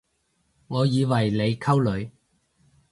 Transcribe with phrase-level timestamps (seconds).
[0.65, 2.09] 我以為你溝女